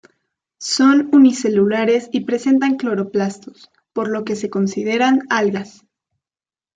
Son 0.57 1.11
unicelulares 1.13 2.09
y 2.11 2.21
presentan 2.21 2.75
cloroplastos, 2.77 3.69
por 3.93 4.09
lo 4.09 4.25
que 4.25 4.35
se 4.35 4.49
consideran 4.49 5.21
algas. 5.29 5.85